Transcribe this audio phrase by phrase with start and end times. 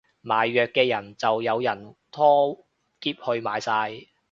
[0.23, 2.55] 賣藥嘅就有人拖
[3.01, 4.07] 喼去買晒